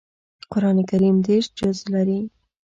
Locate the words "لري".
1.93-2.19